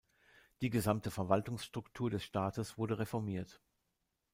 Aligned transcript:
Die 0.61 0.71
gesamte 0.71 1.11
Verwaltungsstruktur 1.11 2.09
des 2.09 2.23
Staates 2.23 2.75
wurde 2.75 2.97
reformiert. 2.97 3.61